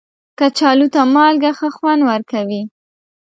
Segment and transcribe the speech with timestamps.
[0.39, 2.61] کچالو ته مالګه ښه خوند ورکوي